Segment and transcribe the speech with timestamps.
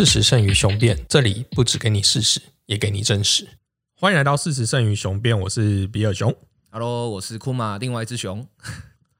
[0.00, 3.46] 事实胜于雄辩，这里不只给你事实，也给你真实。
[3.94, 6.34] 欢迎来到事实胜于雄辩，我是比尔熊。
[6.70, 8.48] Hello，我是库马，另外一只熊。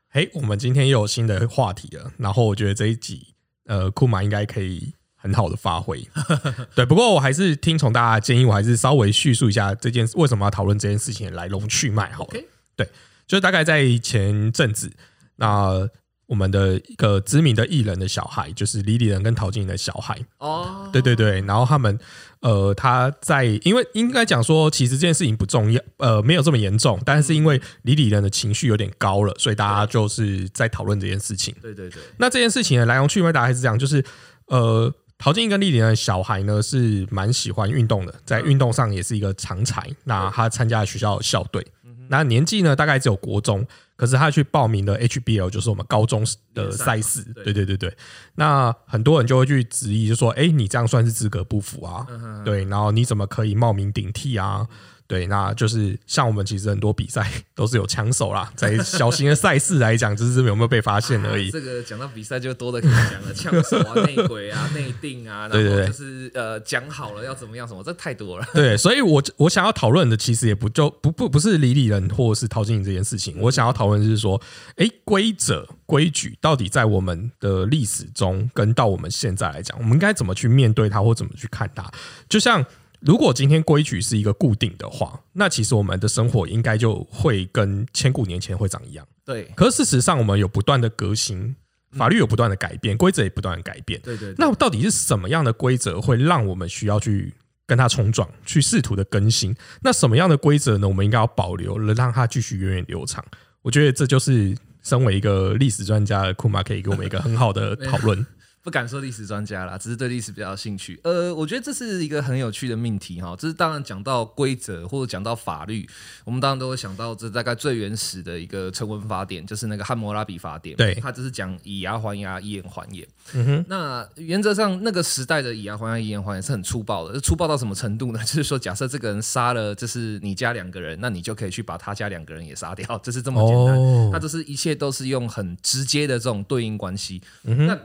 [0.09, 3.35] 嘿，我们今天又有新的话题了，然后我觉得这一集，
[3.67, 6.03] 呃，库马应该可以很好的发挥。
[6.75, 12.41] 对，不过我还是听从大家的建议，我还是稍微叙述一下这件为什么要讨论这件事情的来龙去脉好了。
[12.75, 12.89] 对，
[13.27, 14.91] 就是大概在前阵子，
[15.37, 15.91] 那
[16.31, 21.99] 我们的一个知名的艺人的小孩，就是李李仁跟陶晶莹的小孩，哦，对对对，然后他们
[22.39, 31.53] 呃，他在因为应该讲说，其实这件事情不重要，呃，没有这么严重，但是因为李李仁的情绪有点高了，所以大家就是在讨论这件事情。
[31.61, 34.05] 对对对，那这件事情的来龙去脉大概是这样，就是
[34.47, 39.91] 呃，陶晶莹跟丽玲的小孩呢是蛮喜欢运动的，在运动上也是一个常才。
[40.05, 41.67] 那他参加了学校的校队，
[42.09, 43.67] 那年纪呢大概只有国中，
[44.01, 47.23] 可是他去报名的 HBL，就是我们高中的赛事。
[47.35, 47.97] 对对对对对，
[48.35, 52.07] 那很多人就会去质疑，就说：“哎，你这样算是资格不符啊？
[52.43, 54.67] 对，然后你怎么可以冒名顶替啊？”
[55.11, 61.51] 对，那就是像我们其实很多比赛都是有枪手啦，在小型的赛事来讲，只是有没有被发现而已。
[61.51, 68.47] 这个讲到比赛就多的可以讲了，枪手啊、内鬼啊、内定啊，然后就是呃讲好了要怎么样什么，这太多了。
[68.55, 74.41] 对，所以我我想要讨论的其实也不就不不不是李李人或者是陶晶莹这件事情，我想要讨论就是说，
[74.77, 81.91] 诶，规则规矩到底在我们的历史中跟到我们现在来讲，我们应该怎么去面对它或怎么去看它？
[82.29, 82.65] 就像
[83.01, 89.07] 如果今天规矩是一个固定的话，那其实我们的生活应该就会跟千古年前会长一样。
[89.25, 91.57] 对可是事实上，我们有不断的革新，
[91.93, 94.01] 法律有不断的改变，规则也不断的改变。
[94.03, 97.33] 对对，对那到底是什么样的规则会让我们需要去
[97.67, 99.55] 跟它冲撞，去试图的更新？
[99.83, 100.89] 那什么样的规则呢？
[100.89, 103.25] 我们应该要保留，让它继续源远流长。
[103.63, 108.27] 我觉得这就是身为一个历史专家的库马可以给我们一个很好的讨论。
[108.71, 111.01] 不敢说历史专家啦，只是对历史比较有兴趣。
[111.03, 113.35] 呃，我觉得这是一个很有趣的命题哈。
[113.37, 115.85] 这是当然讲到规则或者讲到法律，
[116.25, 120.77] 我们当然都会想到这大概最原始的一个成文法典，就是那个汉谟拉比法典。
[120.77, 123.05] 对它就是讲以牙还牙，以眼还眼。
[123.33, 127.19] 嗯哼，那原则上，那个时代的以牙还牙、以眼还眼是很粗暴的。
[127.19, 128.21] 粗暴到什么程度呢？
[128.23, 133.77] 就是说，假设这个人杀了，就是你家两个人，那你就可以去把他家两个人也杀掉， 就是这么简单。
[133.77, 137.21] 哦那这是一切都是用很直接的这种对应关系。
[137.43, 137.77] 嗯那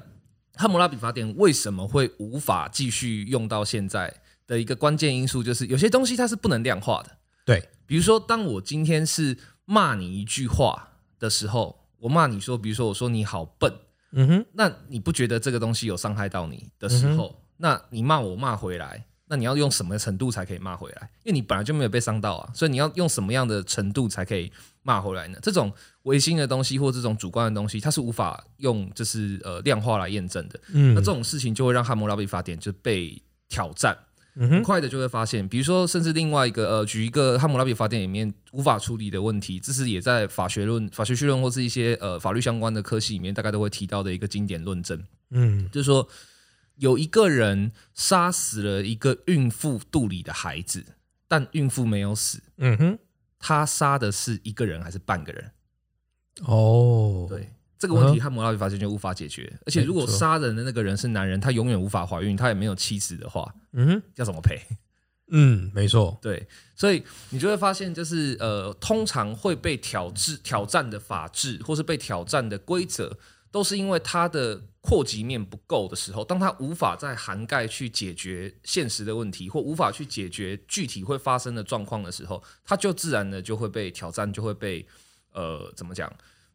[0.55, 4.13] 汉谟拉比法典为什么会无法继续用到现在
[4.47, 7.17] 的一个关键因素，就是有些东西它是不能量化的。
[7.45, 10.89] 对，比如说，当我今天是骂你一句话
[11.19, 13.71] 的时候，我骂你说，比如说我说你好笨，
[14.13, 21.09] 嗯哼，那你不觉得这个东西有伤害到你的时候，那你骂我骂回来，那你要用什么程度才可以骂回来？
[21.23, 24.51] 因为你本来就没有被伤到啊，所以你要用什么样的程度才可以
[24.83, 25.39] 骂回来呢？
[25.41, 25.71] 这种
[26.03, 30.59] 违心的东西或这种主观的东西，它是无法用就是呃量化来验证的。
[30.73, 33.97] 嗯那这种事情就会让汉谟拉比法典就被挑战。
[34.37, 46.05] 嗯，很快的就会发现，比如说，甚至另外一个呃，举一个汉谟拉比法典里面无法处理的问题，这是也在法学论、法学绪论或是一些呃法律相关的科系里面，大概都会提到的一个经典论证，嗯就是说
[46.77, 50.85] 有一个人杀死了一个孕妇肚里的孩子，
[51.27, 52.99] 但孕妇没有死，嗯哼，
[53.39, 55.51] 他杀的是一个人还是半个人？
[56.41, 57.51] 哦，对。
[57.77, 64.61] 这个问题，嗯汉谟拉比法典就无法解决，而且如果杀人的那个人是男人，他永远无法怀孕，他也没有妻子的话，嗯哼，要怎么赔？
[65.27, 73.19] 嗯，没错，对，所以你就会发现，就是呃，通常会被挑制挑战的法治，或是被挑战的规则，
[73.51, 84.85] 都是因为他的扩及面不够的时候，当它无法再涵盖去解决现实的问题，或无法去解决具体会发生的状况的时候，它就自然的就会被挑战，就会被
[85.33, 86.11] 呃怎么讲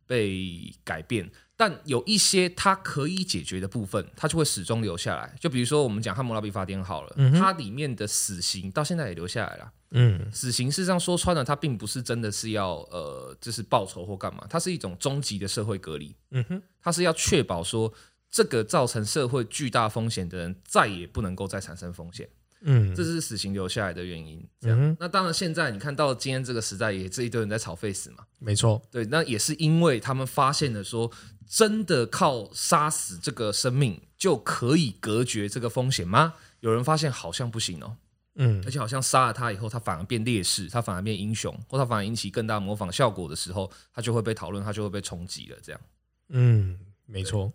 [0.07, 1.29] 被改变。
[1.57, 5.37] 但有一些它可以解决的部分，它就会始终留下来。
[5.39, 9.73] 就比如说我们讲汉谟拉比法典好了，它里面的死刑到现在也留下来了。
[9.93, 17.93] 嗯死刑事实上说穿了，它并不是真的是要呃，就是报仇或干嘛，它是一种终极的社会隔离，嗯哼，它是要确保说
[18.31, 22.29] 这个造成社会巨大风险的人再也不能够再产生风险，
[22.61, 24.47] 嗯，这是死刑留下来的原因。
[24.61, 31.11] 这样，嗯那当然现在你看到今天这个时代，也这一堆人在炒 face 嘛，没错，对，那也是因为他们发现了说，
[31.49, 36.35] 真的靠杀死这个生命就可以隔绝这个风险吗？
[36.61, 37.97] 有人发现好像不行哦。
[38.37, 45.59] 嗯而且好像杀了他以后，他反而变烈士，他反而变英雄，或他反而引起更大模仿效果的时候，他就会被讨论，他就会被冲击了。
[45.61, 45.81] 这样，
[46.29, 47.53] 嗯，没错，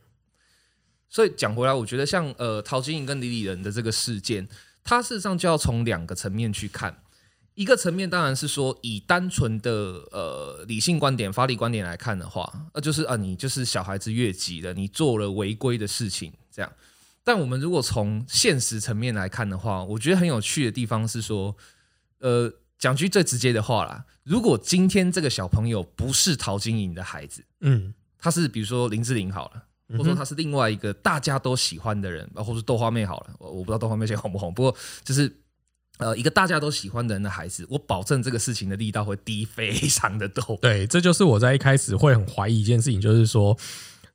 [1.09, 4.47] 所以讲回来，我觉得像呃陶晶莹跟李李仁的这个事件，
[4.83, 7.01] 它事实上就要从两个层面去看。
[7.53, 9.71] 一个层面当然是说，以单纯的
[10.11, 16.69] 呃理性观点、法理观点来看的话，那就是啊，你就是小孩子越级了，你做了违规的事情，这样。
[17.23, 21.55] 但我们如果从现实层面来看的话，我觉得很有趣的地方是说，
[22.19, 29.63] 呃，讲句最直接的话啦，如果今天这个小朋友不是陶晶莹的孩子，嗯他是比如说林志玲好了，
[29.97, 35.31] 或者说他是另外一个大家都喜欢的人，或者是豆花妹好了，我我不知道豆花妹现在红不红，不过就是
[35.97, 40.57] 呃一个大家都喜欢的人的孩子，我保证这个事情的力道会低非常的多。
[40.61, 43.57] 对，这就是我在一开始会很怀疑一件事情，就是说，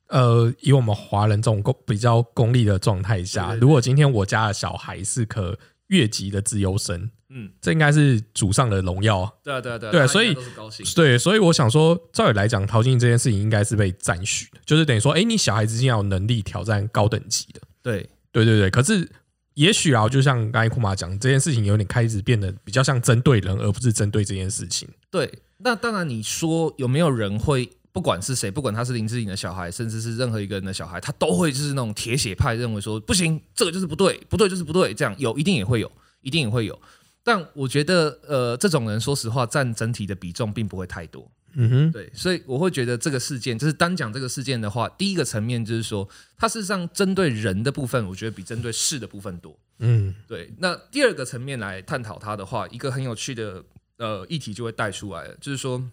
[0.07, 5.57] 呃，以我们华人这种公比较功利的状态下，如果今天我家的小孩是可
[5.91, 9.31] 越级的自由身，嗯，这应该是祖上的荣耀啊。
[9.43, 10.85] 对啊对啊对啊，所以都是高兴。
[10.95, 17.61] 对，所以我想说，照理来讲，陶晶莹这件事情应该是被赞许的，就是等于说，哎，你小孩子一定要有能力挑战高等级的。
[17.83, 19.09] 对对对对，可是
[19.53, 24.89] 也许啊，就像刚才库玛讲，这件事情有点开始变得比较像针对人，而不是针对这件事情。
[25.09, 27.69] 对，那当然你说有没有人会？
[27.91, 35.91] 不管是谁，不管他是林志颖的小孩，甚至是任何一个人的小孩，他都会就是那种铁血派，认为说不行，这个就是不对，不对就是不对，这样有一定也会有，
[36.21, 36.79] 一定也会有。
[37.23, 41.31] 但我觉得，呃，这种人说实话占整体的比重并不会太多。
[41.53, 46.07] 嗯哼，对，所以我会觉得这个事件，就是单讲这个事件的话，第一个层面就是说，
[46.37, 49.59] 它事实上针对人的部分，我觉得比针对事的部分多。
[49.79, 53.61] 嗯对，那第二个层面来探讨它的话，一个很有趣的
[53.97, 55.83] 呃议题就会带出来了，就是说，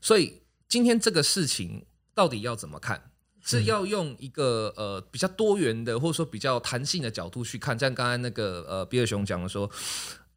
[0.00, 0.34] 所以
[0.72, 1.84] 今天这个事情
[2.14, 2.98] 到底要怎么看？
[3.42, 9.70] 是要用一个呃比较多元的，或者说比较弹性的角度去看，像刚才那个呃比尔熊讲的说，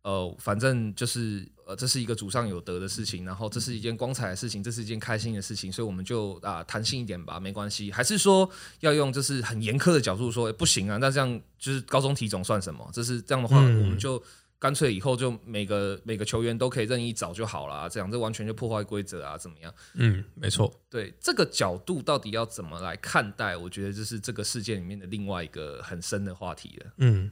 [0.01, 7.89] 呃，反正就是呃这是一个祖上有德的事情，然后这是一件光彩的事情，这是一件开心的事情，所以我们就啊、弹性一点吧，没关系。
[7.89, 8.49] 还是说
[8.81, 10.97] 要用就是很严苛的角度说、诶不行啊？
[10.97, 12.85] 那这样就是高中体总算什么？
[12.91, 14.21] 这是这样的话，嗯我们就
[14.65, 19.71] 干脆以后就每个每个球员都可以任意找就好了、啊，这样这完全就破坏规则啊，怎么样？
[19.94, 20.73] 嗯，没错。
[20.89, 23.56] 对这个角度到底要怎么来看待？
[23.56, 26.91] 我觉得这是这个事件里面的另外一个很深的话题了。
[26.97, 27.29] 嗯，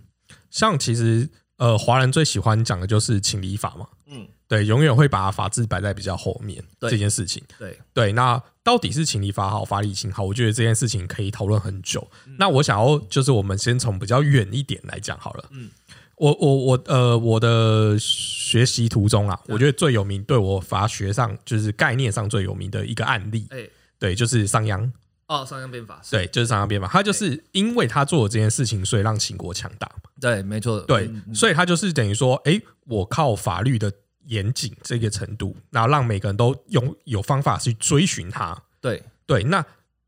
[0.51, 1.27] 像其实
[1.57, 3.87] 呃，华人最喜欢讲的就是情理法嘛。
[4.05, 7.43] 嗯，对，永远会把法治摆在比较后面对这件事情。
[7.57, 10.23] 对，对，那到底是情理法好，法理情好？
[10.23, 12.07] 我觉得这件事情可以讨论很久。
[12.37, 15.49] 那我想要就是我们先从比较远一点来讲好了。
[15.49, 15.71] 嗯，
[16.23, 23.67] 我我我呃，我的学习途中啊，我觉得最有名，对我法学上就是概念上最有名的一个案例，哎、
[23.99, 24.89] 对，就是商鞅。
[25.27, 26.11] 哦，商鞅变法是。
[26.11, 30.09] 对，就是商鞅变法，他就是因为他做了这件事情，所以让秦国强大嘛。
[30.21, 33.91] 对，没错，对，嗯所以他就是等于说，哎，我靠法律的
[34.27, 38.57] 严谨这个程度，然后让每个人都用有方法去追寻他。
[38.79, 39.65] 对，对，那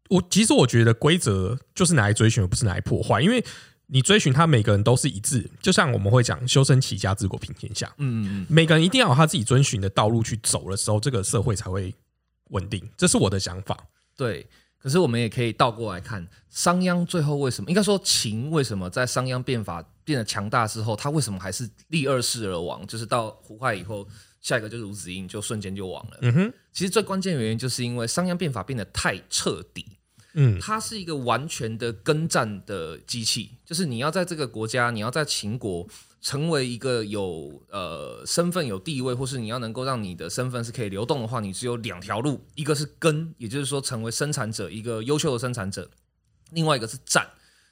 [0.08, 3.44] 我其实我觉得规则就是拿来追寻，而不是拿来破坏，因为
[3.88, 5.50] 你追寻他，每个人都是一致。
[5.62, 11.94] 就像我们会讲修身齐家治国平天下，嗯嗯嗯，每个人一定要有他自己遵循的道路去走的时候，这个社会才会
[12.50, 12.88] 稳定。
[12.98, 13.78] 这是我的想法。
[14.16, 14.48] 对。
[14.78, 22.86] 可是我们也可以倒过来看，商鞅最后为什么应该说秦为什么在商鞅变法变得强大之后，他为什么还是立二世而亡？
[22.86, 24.08] 就是到胡亥以后，
[24.42, 26.18] 下一个就是吴子英，就瞬间就亡了。
[26.22, 29.84] 嗯哼，其实最关键的原因就是因为商鞅变法变得太彻底，
[30.36, 35.88] 嗯它是一个完全的耕战的机器，就是你要在这个国家，你要在秦国
[36.22, 45.84] 成为一个有呃身份、有地位，或是你要能够让你的身份是可以流动的话，你只有两条路，一个是耕，也就是说成为生产者，一个优秀的生产者；
[46.52, 47.28] 另外一个是战，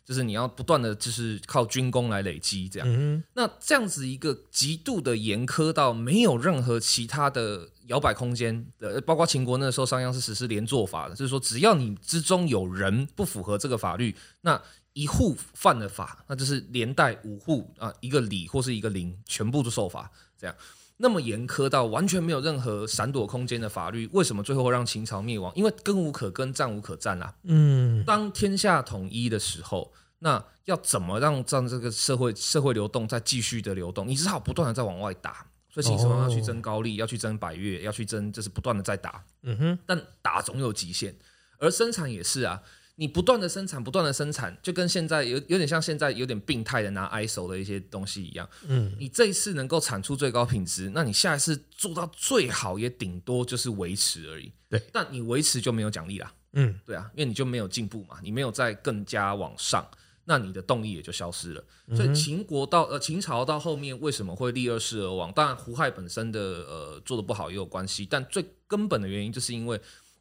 [0.06, 2.88] 就是你要不断的就是靠军功来累积这样。
[2.88, 14.62] 嗯那这样子一个极度的严苛到没有任何其他的摇摆空间的，包括秦国那时候商鞅是实施连坐法的，就是说只要你之中有人不符合这个法律，那
[14.94, 20.56] 一户犯了法，那就是连带五户啊一个里或是一个邻全部都受罚，这样。
[20.98, 25.52] 那么严苛到完全没有任何闪躲空间的法律，为什么最后会让秦朝灭亡？
[25.56, 34.08] 因为耕无可耕，战无可战啊、嗯当天下统一的时候，那要怎么让让这个社会社会流动再继续的流动？
[34.08, 35.48] 你只好不断的在往外打。
[35.74, 39.26] 所以秦始皇要去争高丽，要去争百越，要去争，就是不断的在打。
[39.42, 41.16] 嗯哼，但打总有极限，
[41.58, 42.62] 而生产也是啊。
[42.96, 48.48] 你不断的生产，不断的生产，就跟现在有有点像现在有点病态的拿 ISO 的一些东西一样。
[48.68, 54.52] 嗯，你这一次能够产出最高品质，那你下一次做到最好也顶多就是维持而已。
[54.70, 56.32] 对，但你维持就没有奖励啦。
[56.52, 59.84] 嗯对啊，因为你就没有进步嘛，你没有再更加往上，
[60.26, 61.64] 那你的动力也就消失了。
[61.96, 65.32] 所以秦国到呃秦朝到后面为什么会立二世而亡？
[65.34, 69.80] 当然胡亥本身的呃做的不好也有关系，但最根本的原因就是因为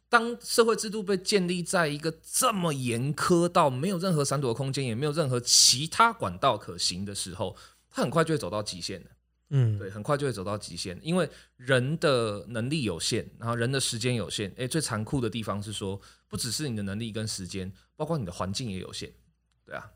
[0.09, 7.55] 当社会制度被建立在一个这么严苛到没有任何闪躲空间，也没有任何其他管道可行的时候，
[7.89, 9.09] 它很快就会走到极限的。
[9.55, 14.51] 嗯对，很快就会走到极限，因为人的能力有限，然后人的时间有限。
[14.57, 19.11] 诶，最残酷的地方是说，不只是你的能力跟时间，包括你的环境也有限，
[19.65, 19.89] 对啊。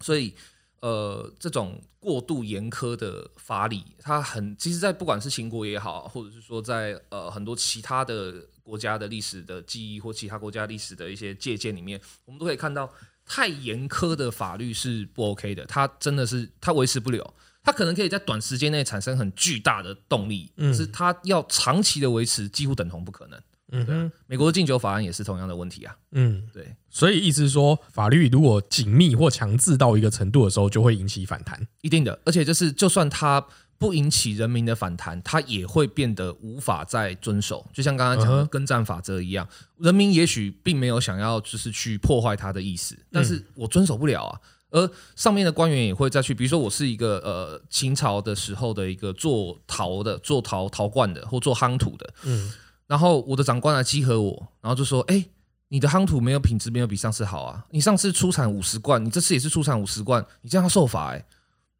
[0.00, 0.34] 所以
[0.80, 12.92] 呃，这种过度严苛的法理，它很其实，在不管是秦国也好，或者是说在呃很多其他的国家的历史的记忆或其他国家历史的一些借鉴里面，我们都可以看到，
[13.24, 17.34] 太严苛的法律是不 OK 的，它真的是它维持不了。
[17.62, 23.40] 它可能可以在短时间内产生很巨大的动力，可是它要长期的维持，几乎等同不可能。
[23.72, 25.96] 嗯哼，美国的禁酒法案也是同样的问题啊。
[26.12, 31.66] 嗯，对，所以意思是说，法律如果紧密或强制到一个程度的时候，就会引起反弹。
[31.80, 33.44] 一定的，而且就是就算它
[33.78, 37.68] 不引起人民的反弹，它也会变得无法再遵守。
[37.72, 39.48] 就像刚刚讲的跟战法则一样，
[39.78, 44.38] 人民也许并没有想要就是去破坏它的意思，但是我遵守不了啊。
[44.70, 52.50] 而上面的官员也会再去，比如说我是一个呃秦朝的时候的一个做陶的、做陶陶罐的或做夯土的，嗯，
[52.92, 55.24] 然后我的长官来稽核我，然后就说：“哎、
[55.68, 57.64] 你的夯土没有品质，没有比上次好啊！
[57.70, 61.24] 你上次出产五十罐，你这次也是出产五十罐，你这样要受罚哎、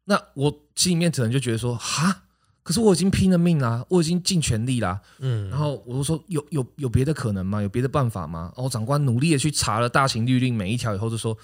[0.05, 2.23] 那我心里面可能就觉得说：“哈，
[2.63, 7.61] 可是我已经拼了命啦，我已经尽全力啦。”嗯，然后我就说：“有有有别的可能吗？
[7.61, 11.37] 有别的办法吗？”然后长官努力的去查了大型律令每一条以后，就说：“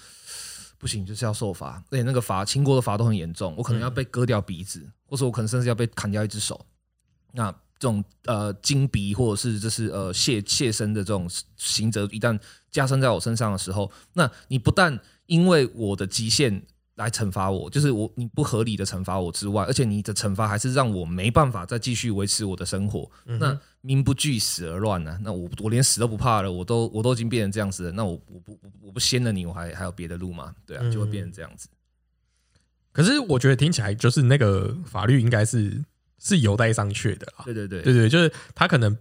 [0.78, 1.80] 不行，就是要受罚。
[1.90, 6.60] 而且那个罚，秦国的罚都很严重，我可能要被割掉鼻子，或者我可能甚至要被砍掉一只手。
[7.30, 12.38] 那这种呃金鼻或者是就是呃卸卸身的这种刑责，一旦
[12.70, 16.62] 加深在我身上的时候，那你不但因为我的极限
[16.96, 23.10] 来惩罚我，就是我你不合理的惩罚我之外，而且你的惩罚还是让我没办法再继续维持我的生活。
[23.24, 30.54] 那民不惧死而乱呢、那我我连死都不怕了，我都我都已经变成这样子了，那我我不我我不先了你，我还还有别的路吗？
[30.66, 31.66] 对啊，就会变成这样子。
[32.92, 35.82] 可是我觉得听起来就是那个法律应该是
[36.20, 37.44] 是有待商榷的啦。
[37.44, 38.94] 对对对对对，就是他可能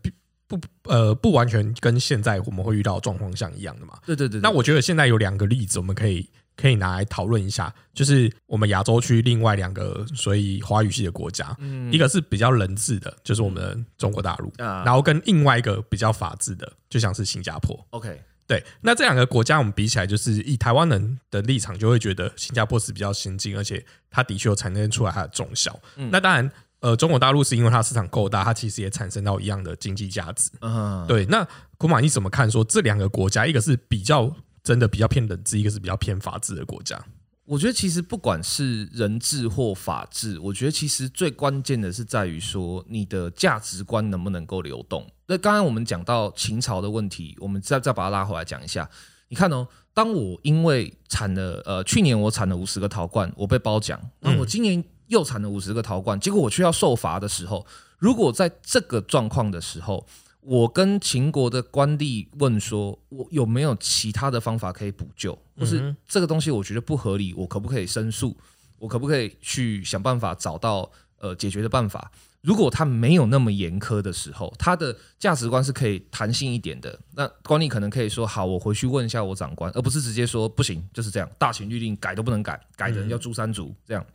[0.48, 4.00] 不不呃不完全跟现在我们会遇到状况像一样的嘛。
[4.06, 4.42] 对对对。
[4.42, 17.86] 那我觉得现在有两个例子，我们可以可以拿来讨论一下，就是我们亚洲区另外两个所以华语系的国家，嗯一个是比较人治的，就是我们中国大陆，啊然后跟另外一个比较法治的，就像是新加坡。
[17.92, 25.80] OK 对，那这两个国家我们比起来，就是以台湾人的立场，就会觉得新加坡是比较先进，而且它的确有产生出来它的重效。
[25.98, 30.50] 嗯那当然，呃，中国大陆是因为它市场够大，它其实也产生到一样的经济价值。
[30.62, 31.46] 嗯对，那
[31.78, 32.50] 库马你怎么看？
[32.50, 34.34] 说这两个国家，一个是比较
[34.64, 36.98] 真的比较偏人治，一个是比较偏法治的国家。
[37.46, 45.06] 我觉得其实不管是人治或法治，我觉得其实最关键的是在于说你的价值观能不能够流动。
[45.26, 48.88] 那刚刚我们讲到秦朝的问题，我们再再把它拉回来讲一下。
[49.30, 57.64] 你看哦，当我因为产了呃去年我产了五十个陶罐，我被褒奖，那我今年又产了五十个陶罐，结果我却要受罚的时候，
[58.00, 60.08] 如果在这个状况的时候，
[60.42, 68.36] 我跟秦国的官吏问说，我有没有其他的方法可以补救，或是这个东西我觉得不合理，我可不可以申诉？
[68.78, 72.10] 我可不可以去想办法找到呃解决的办法？
[72.42, 76.98] 如果他没有那么严苛的时候，他的价值观是可以弹性一点的。
[77.14, 83.76] 那官吏可能可以说：“好，我回去问一下我长官，而不是直接说不行，就是这样，大秦律令改都不能改，改的人要诛三族。
[83.86, 84.06] 这样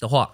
[0.00, 0.32] 的话，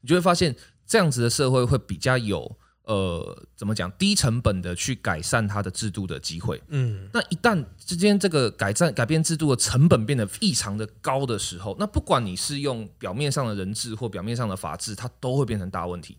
[0.00, 0.54] 你就会发现
[0.86, 6.62] 这样子的社会会比较有呃怎么讲低成本的去改善它的制度的机会。
[6.68, 16.16] 嗯那一旦之间这个改善改变制度的成本变得异常的高的时候，那不管你是用表面上的人治或表面上的法治，它都会变成大问题。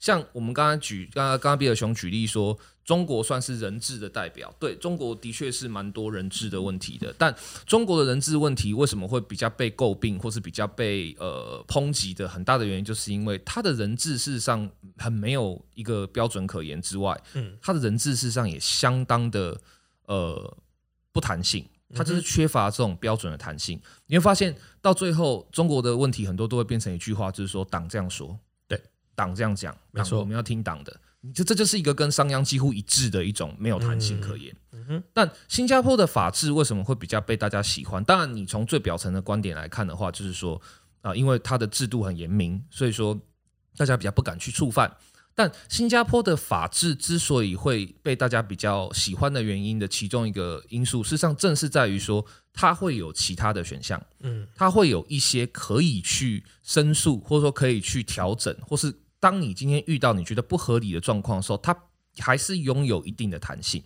[0.00, 7.14] 像我们刚刚举，刚刚刚刚比尔熊举例说，中国算是人治的代表，对中国的确是蛮多人治的问题的。
[7.16, 7.34] 但
[7.66, 19.60] 中国的人治问题为什么会比较被诟病，或是比较被呃抨击的很大的原因，就是因为他的人治事实上很没有一个标准可言之外，嗯，他的人治事实上也相当的
[20.06, 20.56] 呃
[21.12, 21.64] 不弹性。
[21.94, 28.34] 它就是缺乏这种标准的弹性，你会发现到最后，中国的问题很多都会变成一句话，就是说党这样说，
[28.66, 28.82] 对，
[29.14, 31.00] 党这样讲，没错党我们要听党的。
[31.22, 34.54] 你这这就是一个跟商鞅几乎一致的一种没有弹性可言。
[35.14, 38.02] 但新加坡的法治为什么会比较被大家喜欢？
[38.04, 40.60] 当然，你从最表层的观点来看的话，就是说
[41.00, 43.18] 啊、因为它的制度很严明，所以说
[43.76, 44.96] 大家比较不敢去触犯。
[45.34, 61.76] 但新加坡的法治之所以会被大家比较喜欢的原因的其中一个因素，事实上正是在于说它会有其他的选项，嗯，它会有一些可以去申诉，或者说可以去调整，或是当你今天遇到你觉得不合理的状况的时候，它
[62.18, 63.80] 还是拥有一定的弹性，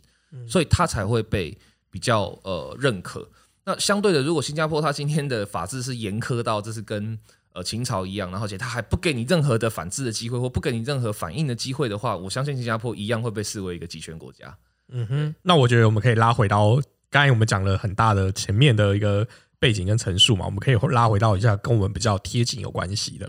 [0.49, 1.59] 所以它才会被
[1.90, 3.28] 比较呃认可。
[3.66, 7.19] 那相对的，如果新加坡它今天的法治是严苛到这是跟
[7.52, 14.57] 呃秦朝一样，然后而且它还不给你任何的反制的机会，或不给你任何反应的机会的话，我相信新加坡一样会被视为一个集权国家。
[14.88, 19.28] 嗯哼，那我觉得我们可以拉回到刚才我们讲了很大的前面的一个
[19.59, 23.29] 背景跟陈述嘛，我们可以拉回到一下跟我们比较贴近有关系的。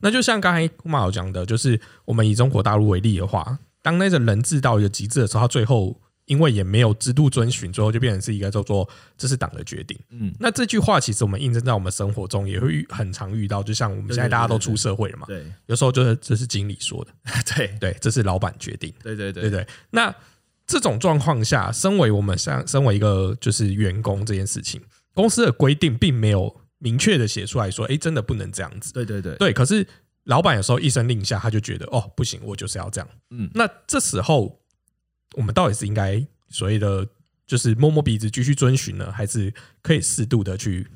[0.00, 9.98] 那就像刚才库马有讲的，就是我们以中国大陆为例的话，当那个人治到一个极致的时候，他最后因为也没有制度遵循，最后就变成是一个叫做这是党的决定。
[10.10, 17.12] 嗯，那这句话其实我们印证在我们生活中也会遇很常遇到，就像我们现在大家都出社会了嘛，对有时候就是这是经理说的，
[17.56, 18.92] 对对，这是老板决定。
[19.02, 19.66] 对对对不对？
[19.90, 20.14] 那
[20.66, 24.80] 这种状况下，身为我们像身为一个就是员工这件事情，
[25.14, 28.92] 公司的规定并没有明确的写出来说，哎，真的不能这样子。
[28.92, 29.86] 对对对对，可是
[30.24, 33.08] 老板有时候一声令下，他就觉得哦，不行，我就是要这样。
[33.30, 34.60] 嗯那这时候
[35.34, 37.06] 我们到底是应该所谓的
[37.46, 39.52] 就是摸摸鼻子继续遵循呢，还是
[39.82, 40.86] 可以适度的去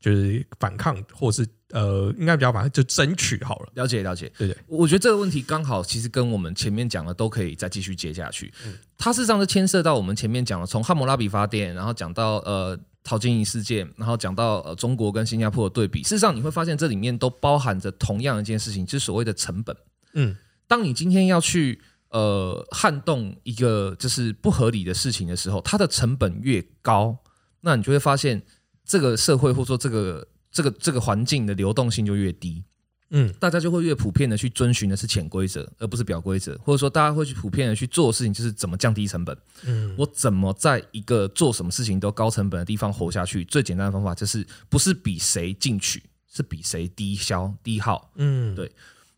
[0.00, 3.68] 就是反抗，或是呃，应该比较反就争取好了。
[3.74, 4.32] 了解了解。
[4.38, 8.52] 对对，我觉得这个问题刚好其实跟我们前面讲的都可以再继续接下去。
[8.66, 16.02] 嗯它事实上是牵涉到我们前面讲的，从汉谟拉比发电，然后讲到呃陶晶莹事件，然后讲到呃中国跟新加坡的对比。
[16.02, 19.74] 事实上你会发现这里面都包含着同样一件事情，就是所谓的成本。
[20.12, 20.36] 嗯，
[20.66, 27.16] 当你今天要去呃撼动一个就是不合理的事情的时候，它的成本越高，
[27.62, 28.42] 那你就会发现
[28.84, 32.62] 这个社会或者说这个这个这个环境的流动性就越低。
[33.10, 39.36] 嗯，大家就会越普遍的去遵循的是潜规则，而不是表规则，或者说大家会去普遍的去做的事情就是怎么降低成本。
[39.64, 43.44] 嗯，我怎么在一个做什么事情都高成本的地方活下去？
[43.44, 48.10] 最简单的方法就是不是比谁进取，是比谁低消低耗。
[48.16, 48.70] 嗯，对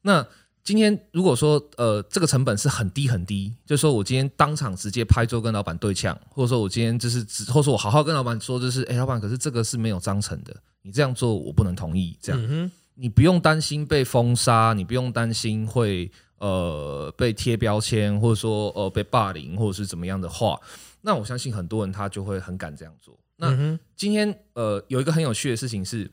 [0.03, 0.25] 那
[0.63, 12.41] 今天如果说呃这个成本是很低很低，就是说我今天当场直接拍桌跟老板对呛，或者说我今天就是只，或者说我好好跟老板说，就是哎、老板，可是这个是没有章程的，你这样做我不能同意，这样。
[12.45, 20.61] 嗯哼，你不用担心被封杀，你不用担心会呃被贴标签，或者说呃被霸凌，或者是怎么样的话，
[21.01, 23.19] 那我相信很多人他就会很敢这样做。
[23.37, 26.11] 那嗯，今天呃有一个很有趣的事情是，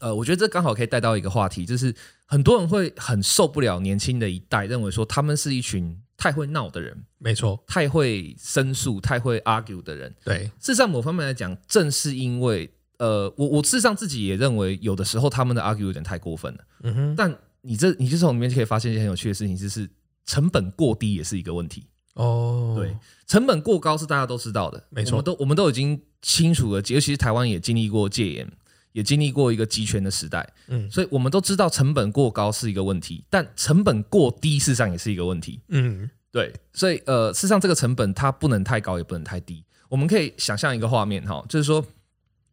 [0.00, 1.94] 呃，我觉得这刚好可以带到一个话题，就是
[2.26, 10.14] 很多人会很受不了年轻的一代，认为说他们是一群太会闹的人，没错，太会申诉、太会 argue 的人。
[10.22, 16.60] 对，事实上，某方面来讲，正是因为呃，我我事实上自己也认为，有的时候他们的 argue 有点太过分了。
[16.82, 19.88] 嗯哼，但你这你就从里面就可以发现一件很有趣的事情，就是
[20.26, 21.86] 成本过低也是一个问题。
[22.14, 28.52] 哦，对，成本过高是大家都知道的，没错我们都我们都已经清楚了，尤其是台湾也经历过戒严，
[28.92, 35.60] 也经历过一个集权的时代，嗯所以我们都知道成本过高是一个问题，但成本过低事实上也是一个问题。
[35.68, 39.64] 嗯对，所以呃，事实上这个成本它不能太高，也不能太低。
[39.88, 41.84] 我们可以想象一个画面哈，就是说，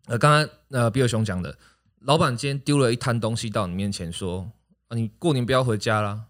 [0.05, 1.57] 呃，刚刚呃比尔熊讲的，
[1.99, 4.51] 老板今天丢了一摊东西到你面前，说，
[4.87, 6.23] 啊，你过年不要回家啦，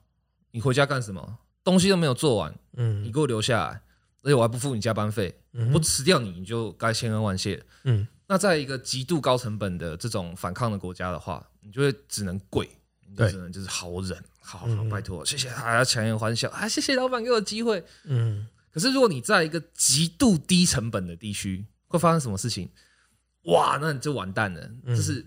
[0.52, 1.38] 你回家干什么？
[1.64, 3.82] 东西都没有做完，嗯你嗯给我留下来，
[4.24, 7.64] 而且我还不付你加班费，嗯不辞掉你，你就该千恩万谢。
[7.84, 12.70] 嗯那在一个极度高成本的这种反抗的国家的话，你就会只能跪，
[13.08, 17.84] 你只能就是好忍，好好嗯拜托，谢谢，还要强颜欢笑啊，谢谢老板给我机会。
[18.04, 22.70] 嗯可是如果你在一个极度低成本的地区，会发生什么事情？
[23.44, 24.62] 哇，那你就完蛋了。
[24.86, 25.26] 嗯就是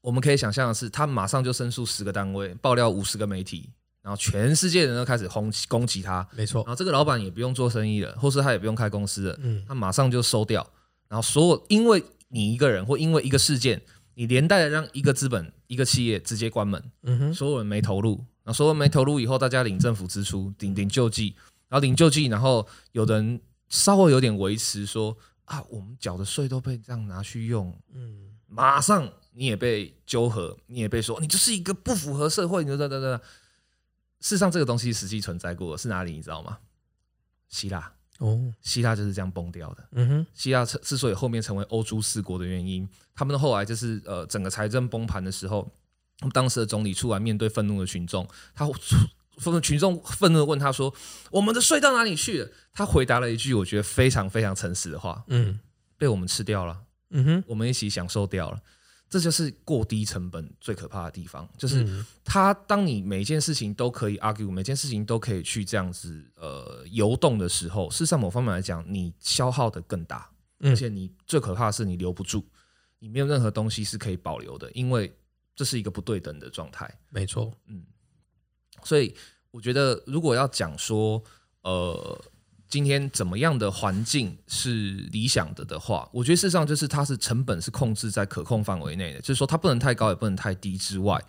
[0.00, 3.70] 我们可以想象的是，他马上就申诉十个单位，爆料五十个媒体，
[4.02, 6.62] 然后全世界人都开始轰攻击他，没错。
[6.64, 9.64] 然，后这个老板也不用做生意了，或是他也不用开公司了，嗯。
[9.66, 10.64] 他马上就收掉。
[11.08, 13.80] 然后所有因为你一个人或因为一个事件，
[14.14, 21.34] 你连带的让一个资本、一个企业直接关门，嗯哼，所有人没投入，然后所有人没投入以后，大家领政府支出，领领救济，
[21.68, 33.20] 然后领救济，然后有人稍微有点维持说啊，我们缴的税都被这样拿去用，嗯马上你也被纠合，你也被说你就是一个不符合社会，你就等等等。
[34.20, 36.58] 事实上，这个东西实际存在过，是哪里你知道吗？
[37.48, 39.88] 希腊，哦，希腊就是这样崩掉的。
[39.92, 45.70] 嗯哼，希腊之之所以后面成为欧洲四国的原因，他们的后来就是呃整个财政崩盘的时候，
[46.32, 48.66] 当时的总理出来面对愤怒的群众，他
[49.36, 50.92] 愤群众愤怒的问他说
[51.30, 55.58] ：“我们的税到哪里去了？”他回答了一句我觉得非常非常诚实的话：“嗯
[55.98, 56.78] 被我们吃掉了，
[57.10, 58.60] 嗯哼，我们一起享受掉了。”
[59.08, 70.28] 这就是过低成本最可怕的地方，就是他当你每件事情都可以 argue，每件事情都可以去这样子呃游动的时候，事实上某方面来讲，你消耗的更大。
[70.58, 72.44] 而且你最可怕的是你留不住，
[72.98, 75.14] 你没有任何东西是可以保留的，因为
[75.54, 76.92] 这是一个不对等的状态。
[77.10, 77.84] 没错，嗯
[78.82, 79.14] 所以
[79.50, 81.22] 我觉得，如果要讲说，
[81.62, 82.24] 呃，
[82.68, 91.22] 今天怎么样的环境是理想的的话，我觉得事实上就是它是成本是控制在可控范围内的，就是说它不能太高，也不能太低之外。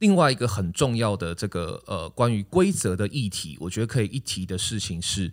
[0.00, 5.30] 另外一个很重要的这个呃关于规则的议题，我觉得可以一提的事情是，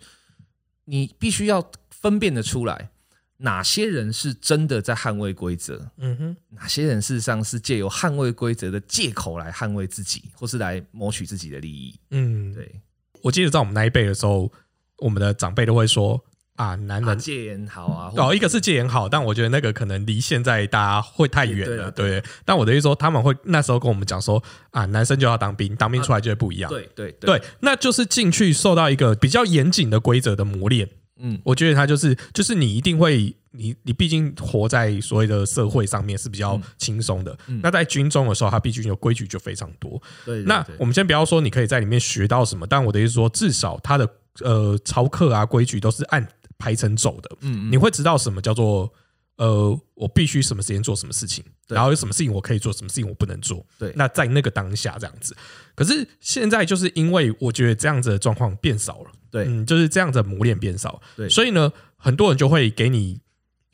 [0.85, 2.91] 你必须要分辨得出来，
[3.37, 11.99] 哪些人是真的在捍卫规则，嗯哼，哪些人事实上是借由捍卫规则的借口来捍卫自己，或是来谋取自己的利益。
[12.11, 12.81] 嗯，对，
[13.21, 14.51] 我记得在我们那一辈的时候，
[14.97, 16.19] 我们的长辈都会说
[16.55, 17.09] 啊，男人。
[17.09, 22.23] 啊戒烟好啊，或哦，一个是戒烟好，但我觉得那个可能离现在大家会太远了，对。
[22.43, 26.71] 但我的意思说，他们会那时候跟我们讲说啊，男生就要当兵，当兵出来就会不一样。
[26.71, 30.89] 对对对，那就是进去受到一个比较严谨的规则的磨练。
[31.19, 37.37] 嗯，我觉得他就是就是你一定会，你你毕竟活在所谓的社会上面是比较轻松的。
[37.47, 40.01] 嗯那在军中的时候，他毕竟有规矩就非常多。
[40.25, 40.43] 对。
[40.43, 44.09] 那我们先不要说你可以在里面学到什么，但我的意思说，至少他的
[44.41, 46.27] 呃操课啊规矩都是按
[46.57, 47.29] 排程走的。
[47.41, 48.91] 嗯你会知道什么叫做
[49.37, 53.63] 呃，我必须什么时间做什么事情，然后有什么事情我可以做，什么事情我不能做。
[53.77, 55.37] 对那在那个当下这样子，
[55.75, 59.11] 可是现在就是因为我觉得这样子的状况变少了，
[59.43, 63.19] 对嗯，就是这样子的磨练变少，对所以呢，很多人就会给你。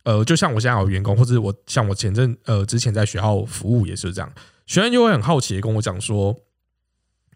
[0.05, 4.29] 呃，就像我现在有员工，或者我像我前阵呃之前在学校服务也是这样，
[4.65, 6.35] 学生就会很好奇的跟我讲说，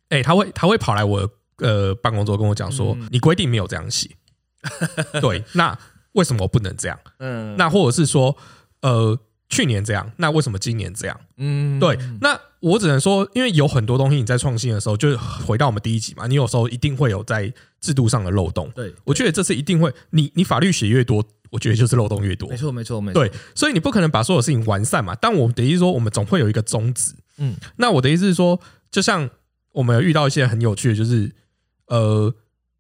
[0.09, 4.09] 哎、他会他会跑来我呃办公桌跟我讲说，嗯你规定没有这样写，
[5.21, 5.79] 对，那
[6.11, 6.99] 为什么我不能这样？
[7.19, 8.35] 嗯那或者是说，
[8.81, 11.17] 呃，去年这样，那为什么今年这样？
[11.37, 18.71] 嗯对，那我只能说，因为有很多东西你在创新的时候，就是回到我们第一集嘛，你有时候一定会有在制度上的漏洞。
[18.75, 22.57] 对，我觉得这是一定会，你你法律写越多，我觉得就是漏洞越多没。
[22.57, 25.15] 错没错没错，对，所以你不可能把所有事情完善嘛。
[25.15, 27.13] 但我的意思说，我们总会有一个宗旨。
[27.37, 29.29] 嗯那我的意思是说，就像
[29.73, 31.31] 我们有遇到一些很有趣的，就是
[31.85, 32.33] 呃，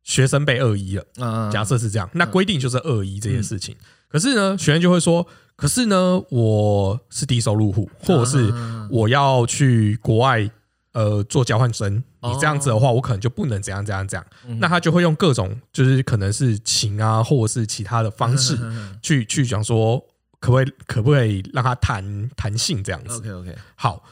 [0.03, 1.05] 学生被恶意了。
[1.19, 3.75] 啊，假设是这样，那规定就是恶意这件事情。
[4.09, 10.49] 可是呢，学员就会说，可是呢，我是低收入户，或者是啊我要去国外
[10.93, 14.25] 呃做交换生，哦你这样子的话，我可能就不能怎样怎样怎样。
[14.47, 18.55] 嗯那他就会用各种就是可能是情啊，或者是其他的方式
[19.01, 19.97] 去去讲说，
[20.39, 23.17] 可不可以可不可以让他弹弹性这样子。
[23.17, 24.03] OK OK，好，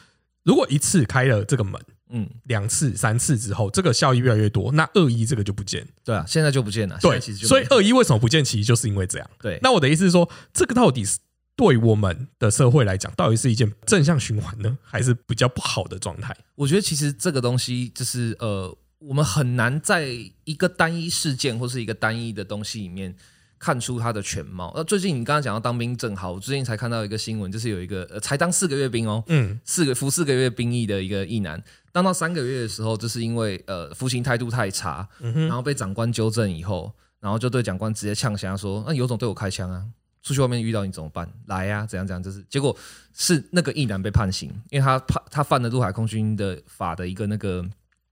[0.43, 1.79] 如果一次开了这个门，
[2.10, 5.88] 嗯，两次、三次之后，这个效益越来越多，那二一这个就不见。
[6.03, 8.43] 对啊，现在就不见了，对，所以二一为什么不见？
[8.43, 9.29] 其实就是因为这样。
[9.39, 11.17] 对，那我的意思是说，这个到底是
[11.55, 16.35] 对我们的社会来讲，到底是一件正向循环呢，还是比较不好的状态？
[16.55, 20.07] 我觉得其实这个东西就是呃，我们很难在
[20.43, 23.15] 一个单一事件或是一个单一的东西里面
[23.57, 24.73] 看出它的全貌。
[24.75, 31.63] 那最近你刚刚讲到当兵正好，我最近才看到一个新闻，就是有一个呃才当四个月兵哦，嗯四个服四个月兵役的一个役男，
[31.93, 39.85] 当到三个月的时候，就是因为呃服刑态度太差，然后被长官纠正以后，然后就对长官直接呛瞎说：“那有种对我开枪啊！
[40.25, 41.29] 出去外面遇到你怎么办？
[41.45, 42.75] 来呀、怎样怎样？”就是结果
[43.13, 47.63] 是那个一男被判刑，因为他判他犯了陆海空军的法的一个那个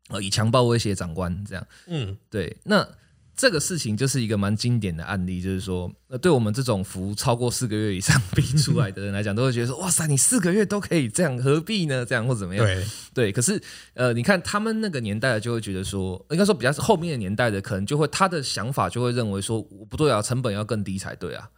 [0.10, 1.68] 呃以强暴威胁长官这样。
[1.88, 2.88] 嗯对，那
[3.36, 12.06] 这个事情就是一个蛮经典的案例，就是说，呃，对我们这种服超过四个月以上 逼出来的人来讲，都会觉得说，哇塞，你四个月都可以这样，何必呢？
[12.06, 12.64] 这样或怎么样？
[12.64, 13.60] 对，对，可是
[13.96, 21.50] 呃，你看他们那个年代的就会觉得说，应该说比较是后面的年代的，可能就会他的想法就会认为说，我不对啊，成本要更低才对啊，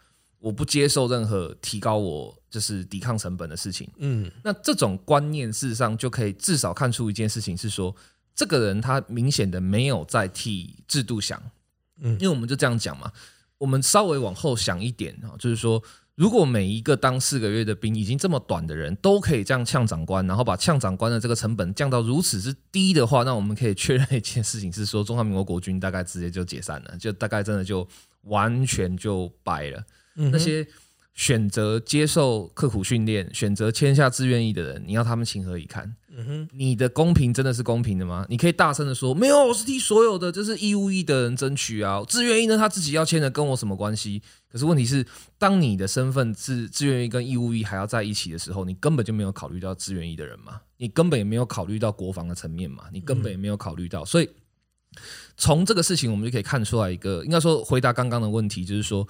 [0.45, 3.89] 我不接受任何提高我就是抵抗成本的事情。
[3.97, 7.95] 嗯那这种观念事实上就可以至少看出一件事情是说，
[8.35, 11.41] 这个人他明显的没有在替制度想，
[11.99, 13.11] 嗯因为我们就这样讲嘛，
[13.57, 15.81] 我们稍微往后想一点啊，就是说。
[16.17, 27.85] 如果每一个当四个月的兵已经这么短的人都可以这样呛长官，然后把呛长官的这个成本降到如此之低的话，那我们可以确认一件事情是说，中华民国国军大概直接就解散了，就大概真的就
[28.21, 29.83] 完全就掰了。
[30.15, 30.67] 嗯那些
[31.13, 35.95] 选择接受刻苦训练、选择签下志愿役的人，你要他们情何以堪？
[36.17, 38.25] 嗯哼你的公平真的是公平的吗？
[38.29, 44.21] 你可以大声的说，没有，我是替所有的就是义务役的人争取啊，志愿役呢他自己要签的，跟我什么关系？
[44.49, 45.05] 可是问题是，
[45.37, 54.29] 当你的身份是志愿役跟义务役还要在一起的时候，你根本就没有考虑到志愿役的人嘛，你根本也没有考虑到国防的层面嘛，你根本也没有考虑到，所以。
[55.35, 59.05] 从这个事情，我们就可以看出来一个，应该说回答刚刚的问题，就是说，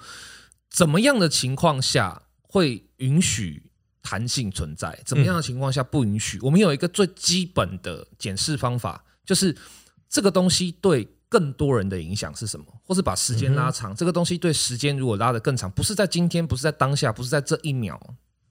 [0.70, 3.70] 怎么样的情况下会允许
[4.02, 5.00] 弹性存在？
[5.04, 6.38] 怎么样的情况下不允许？
[6.40, 9.56] 我们有一个最基本的检视方法，就是
[10.08, 13.94] 这个东西对更多人的影响是什么，或是把时间拉长。
[13.94, 18.00] 这个东西对时间如果拉得更长，不是在今天，不是在当下，不是在这一秒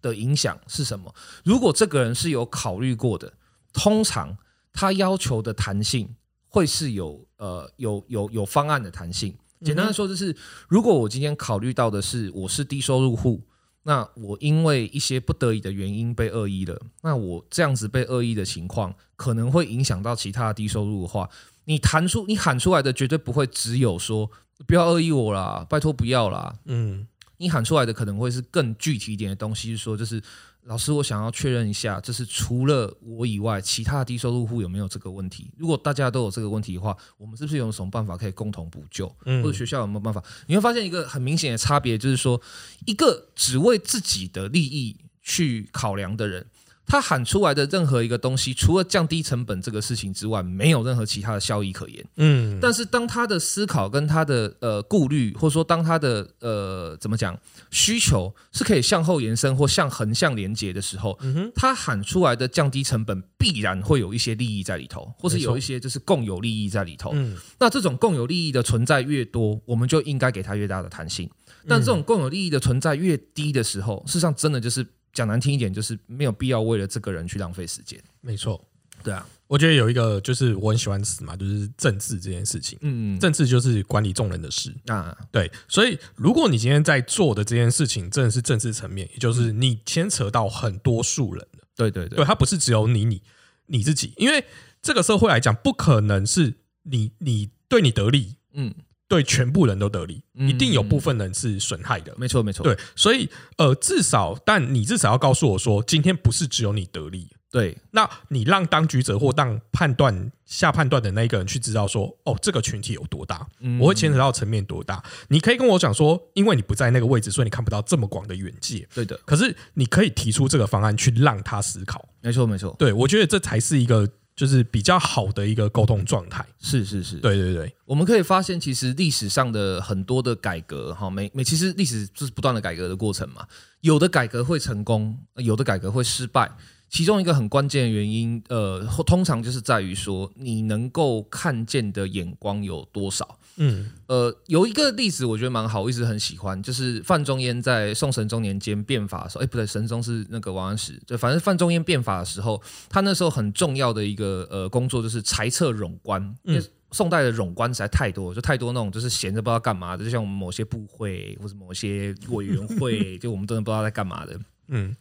[0.02, 1.14] 的影响是什么？
[1.44, 3.32] 如果这个人是有考虑过的，
[3.72, 4.38] 通常
[4.74, 6.14] 他要求的弹性
[6.50, 9.38] 会是有呃有有有方案的弹性。
[9.66, 10.36] 简单的说，就是
[10.70, 13.42] 如果我今天考虑到的是我是低收入户，
[13.84, 21.30] 那我因为一些不得已的原因被恶意了，那我这样子被恶意的情况，可能会影响到其他的低收入的话，
[21.66, 24.30] 你弹出你喊出来的绝对不会只有说
[24.66, 30.22] 不要恶意我啦，拜托不要啦，嗯你喊出来的可能会是更具体一点的东西，是说就是
[30.64, 35.52] 老师，我想要确认一下，就是除了我以外，其他的低收入户有没有这个问题？
[35.58, 39.14] 如果大家都有这个问题的话，我们是不是有什么办法可以共同补救？
[39.26, 40.24] 嗯或者学校有没有办法？
[40.48, 42.42] 你会发现一个很明显的差别，就是说，
[42.86, 46.48] 一个只为自己的利益去考量的人，
[46.88, 52.06] 他喊出来的任何一个东西，除了降低成本这个事情之外，没有任何其他的效益可言。
[52.18, 57.38] 嗯，但是当他的思考跟他的呃顾虑，或者说当他的呃怎么讲
[57.72, 67.12] 需求是可以向后延伸或向横向连接的时候，嗯他喊出来的降低成本必然会有一些利益在里头，或是有一些就是共有利益在里头。
[67.14, 71.30] 嗯那这种共有利益的存在越多，我们就应该给他越大的弹性。
[71.68, 78.00] 但这种共有利益的存在越低的时候，事实上真的就是讲难听一点，就是没有必要为了这个人去浪费时间。
[78.22, 78.64] 没错。
[79.04, 82.78] 对啊，我觉得有一个就是我很喜欢的词嘛，就是政治这件事情。
[82.82, 85.16] 嗯，政治就是管理众人的事，啊。
[85.32, 92.18] 对，所以如果你今天在做的这件事情真的是政治层面，也就是你牵扯到很多数人了，对对对。
[92.18, 93.22] 对，它不是只有你你
[93.68, 94.44] 你自己，因为
[94.82, 98.74] 这个社会来讲，不可能是你你对你得利，嗯，
[99.08, 102.14] 对全部人都得利，嗯一定有部分人是损害的。
[102.18, 115.04] 没错没错，对，所以呃，至少，但你至少要告诉我说，今天不是只有你得利，对那你让当局者或让判断下判断的那一个人去知道说，哦，这个群体有多大，嗯我会牵扯到层面多大。
[115.30, 118.88] 你可以跟我讲说，因为你不在那个位置，所以你看不到这么广的远界。
[118.96, 122.10] 对的，可是你可以提出这个方案去让他思考。
[122.22, 126.46] 没错没错，对我觉得这才是一个就是比较好的一个沟通状态。
[126.60, 133.48] 是是是，对对对，我们可以发现，其实历史上的很多的改革，哈，每每其实历史就是不断的改革的过程嘛。
[133.82, 136.52] 有的改革会成功，有的改革会失败。
[136.88, 143.38] 其中一个很关键的原因，呃，通常就是在于说你能够看见的眼光有多少。
[143.58, 164.40] 嗯呃，有一个例子我觉得蛮好，我一直很喜欢，就是范仲淹在宋神宗年间变法的时候，哎，不对，神宗是那个王安石，就反正范仲淹变法的时候，他那时候很重要的一个呃工作就是裁撤冗官，因为宋代的冗官实在太多，就太多那种就是闲着不知道干嘛的，就像我们某些部会或者某些委员会， 就我们真的不知道在干嘛的。
[164.68, 164.96] 嗯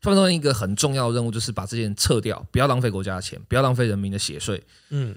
[0.00, 4.62] 范仲淹一个很重要的任务就是把这些人撤掉，不要浪费国家的钱，不要浪费人民的血税。
[4.88, 5.14] 嗯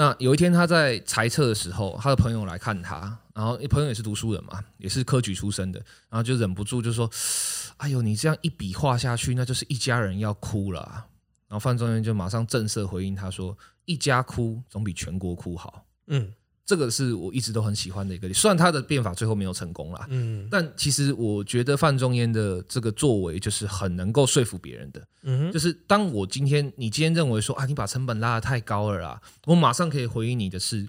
[0.00, 7.06] 那有一天他在裁撤的时候，他的朋友来看他，然后朋友也是读书人嘛，也是科举出身的，然后就忍不住就说
[7.76, 11.06] ：“哎呦，你这样一笔画下去，那就是一家人要哭了啊、
[11.48, 15.84] 然后范仲淹就马上正色回应他说：“一家哭总比全国哭好。
[16.06, 16.32] 嗯”
[16.70, 20.46] 这个是我一直都很喜欢的一个，虽然他的变法最后没有成功啦，嗯。
[20.48, 25.04] 但其实我觉得范仲淹的这个作为就是很能够说服别人的。
[25.22, 30.88] 嗯就是当我今天你今天认为说啊，你把成本拉得太高了啦，我马上可以回应你的是，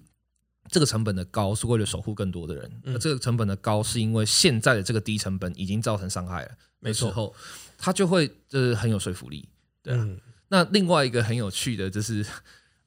[0.70, 3.00] 这个成本的高是为了守护更多的人，嗯。
[3.00, 7.10] 这个成本的高是因为现在的这个低成本已经造成伤害了，没错。
[7.12, 7.34] 后，
[7.76, 9.50] 他就会就是很有说服力。
[9.82, 10.20] 对啊，嗯。
[10.50, 12.24] 那另外一个很有趣的就是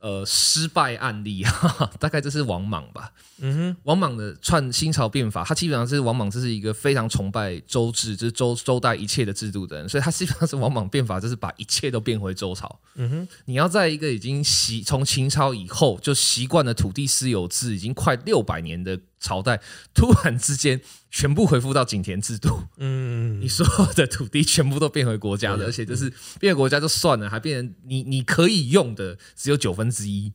[0.05, 3.11] 呃失败案例，哈 哈大概这是王莽吧。
[3.39, 12.79] 嗯哼王莽的篡新朝变法，他基本上是王莽，这是一个非常崇拜周制，就是周周代一切的制度的人，所以他基本上是王莽变法，就是把一切都变回周朝。
[12.97, 19.59] 嗯哼你要在一个已经习从秦朝以后就习惯了土地私有制，已经快六百年的朝代，
[19.95, 20.79] 突然之间
[21.11, 23.41] 全部恢复到井田制度，嗯。
[23.41, 30.31] 你所有的土地全部都变回国家的，而且就是变回国家就算了，还变成你你可以用的只有九分之一，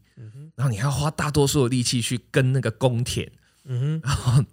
[0.55, 3.31] 然后你还要花大多数的力气去跟那个公田。
[3.65, 4.45] 嗯哼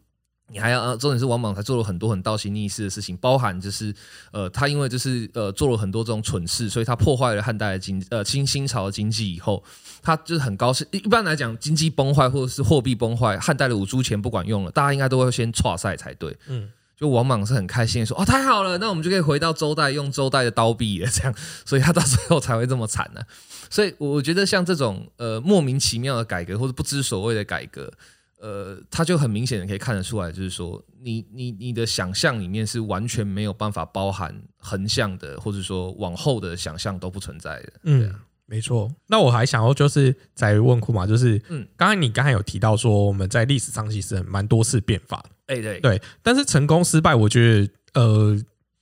[0.48, 3.94] 你还要，呃，重点是王莽才做了很多很倒行逆施的事情，包含就是，
[4.30, 9.62] 呃，他因为就是呃做了很多这种蠢事，所以他破坏了汉代的经呃清新朝的经济以后，
[10.02, 10.86] 他就是很高兴。
[10.92, 16.36] 一般来讲，经济崩坏或者是货币崩坏，汉代的五铢钱不管用了，大家应该都会先岔赛才对。
[16.46, 23.20] 嗯就王莽是很开心的说：“哦，太好了，那我们就可以回到周代，用周代的刀币了。”这样，所以他到最后才会这么惨呢、
[23.68, 27.92] 所以我觉得像这种呃莫名其妙的改革或者不知所谓的改革，
[28.40, 37.62] 呃，他就很明显的可以看得出来，就是说你你你的想象里面是完全没有办法包含横向的，或者说往后的想象都不存在的。
[37.62, 38.90] 对嗯啊，没错。
[39.06, 48.38] 那我还想要就是在问库嘛，就是嗯嗯，刚才你刚才有提到说我们在历史上其实蛮多次变法的，哎、对对，但是成功失败，我觉得呃，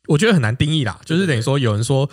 [0.09, 2.11] 我觉得很难定义啦，就是等于说有人说。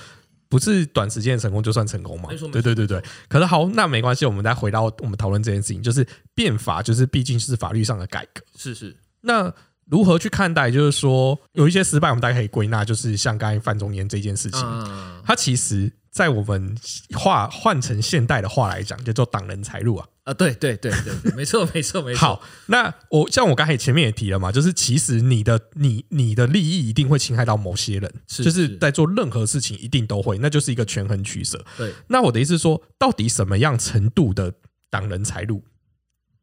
[0.52, 2.28] 不是短时间的成功就算成功嘛？
[2.52, 3.02] 对对对对。
[3.30, 8.44] 可是好，那没关系，我们再回到我们讨论这件事情，就是变法，就是毕竟是法律上的改革。
[8.58, 9.52] 是是，那
[9.86, 10.70] 如何去看待？
[10.70, 16.76] 就是说有一些失败，我们大家可以归纳，就是像刚才范仲淹这件事情，嗯，它其实在我们
[17.18, 20.06] 话换成现代的话来讲，叫做挡人财路啊。
[20.24, 22.20] 啊，对对对对对，没错没错没错。
[22.20, 31.66] 好，那我像我刚才前面也提了嘛，就是其实你的你你的利益一定会侵害到某些人，是就是是在做任何事情一定都会，那就是一个权衡取舍。
[31.76, 34.54] 对，那我的意思是说，到底什么样程度的
[34.92, 35.64] 挡人财路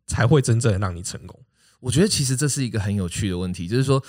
[0.08, 1.40] 才会真正的让你成功？
[1.78, 4.02] 我觉得其实这是一个很有趣的问题，就是说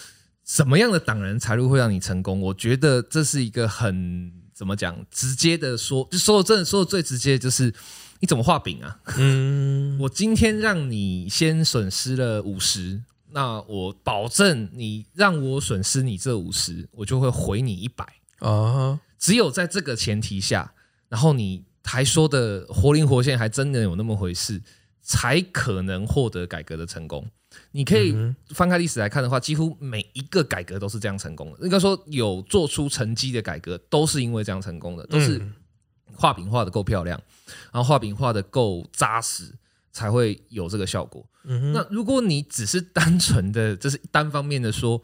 [0.43, 2.41] 什么样的挡人财路会让你成功？
[2.41, 7.71] 我觉得这是一个很怎么讲直接的说，就说的真的说的最直接，就是
[8.19, 8.99] 你怎么画饼啊？
[9.17, 13.01] 嗯，我今天让你先损失了五十，
[13.32, 18.05] 那我保证你让我损失你这五十，我就会回你一百。
[18.39, 20.73] 啊，只有在这个前提下，
[21.08, 24.62] 然后你还说的活灵活现，还真的有那么回事，
[25.01, 27.25] 才可能获得改革的成功。
[27.71, 28.15] 你可以
[28.49, 31.60] 翻开历史来看的话，几乎每一个改革都是这样成功的。
[31.62, 35.53] 应该说，有做出成绩的改革，都是因为这样成功的，都是嗯
[36.13, 37.19] 画饼画的够漂亮，
[37.71, 39.53] 然后画饼画的够扎实，
[39.91, 41.25] 才会有这个效果。
[41.43, 45.01] 嗯那如果你只是单纯的，就是单方面的说，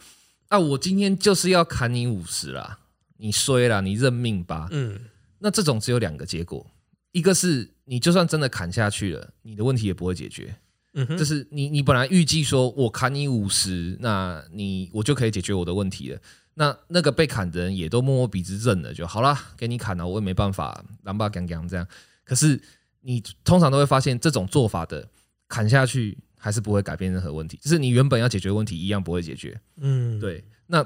[0.49, 2.79] 啊，我今天就是要砍你五十啦，
[3.17, 4.67] 你衰啦，你认命吧。
[4.71, 4.99] 嗯
[5.39, 6.65] 那这种只有两个结果，
[7.11, 10.55] 一个是你就算真的砍下去了，你的问题也不会解决。
[10.93, 16.19] 嗯哼，就是你你本来预计说我砍你五十，那你我就可以解决我的问题了。
[16.55, 21.85] 那那个被砍的人也都摸摸鼻子认了就好啦，给你砍了，我也没办法，狼爸讲讲这样。
[22.25, 22.59] 可是
[23.01, 25.07] 你通常都会发现，这种做法的
[25.47, 29.57] 砍下去还是不会改变任何问题，就是你原本要解决的问题一样不会解决。
[29.77, 30.85] 嗯，对，那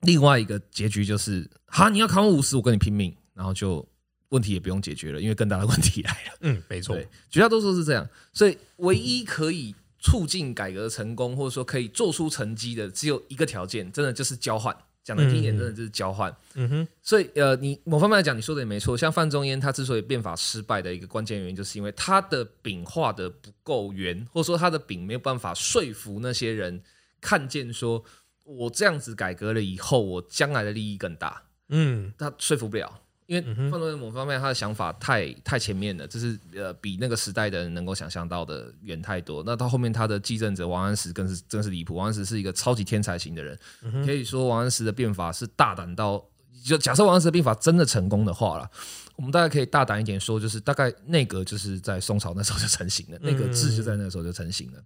[0.00, 3.86] 另外一个结局就是，哈，你要砍我五十，我跟你拼命，然后就
[4.30, 6.38] 问题也不用解决了，因为更大的问题来了。
[6.40, 14.74] 嗯，没错，对，绝大多数是这样，所以唯一可以促进改革成功，或者说可以做出成绩的，只有一个条件，真的就是交换。
[15.10, 16.32] 讲的听一点，嗯真的就是交换。
[16.54, 18.96] 嗯哼，所以呃，你某方面来讲，你说的也没错。
[18.96, 26.80] 像范仲淹他之所以变法失败的一个关键原因，就是因为他的饼画的不够圆，或者说他的饼没有办法说服那些人
[27.20, 28.04] 看见说，
[28.44, 31.42] 我这样子改革了以后，我将来的利益更大。
[31.68, 39.40] 嗯他说服不了，因为范仲淹某方面他的想法太太前面了，就是呃比那个时代的人能够想象到的远太多。
[39.46, 43.56] 那到后面他的继任者王安石更是真是离谱，王安石是一个超级天才型的人，
[44.04, 46.20] 可以说王安石的变法是大胆到，
[46.64, 48.68] 就假设王安石的变法真的成功的话了。
[49.14, 54.82] 我们大概可以大胆一点说，就是大概内阁就是在宋朝那时候就成型了，内阁制就在那个时候就成型了，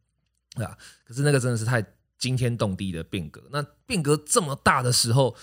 [0.55, 0.77] 对啊。
[1.07, 1.83] 可是那个真的是太
[2.19, 3.41] 惊天动地的变革。
[3.51, 5.35] 那变革这么大的时候，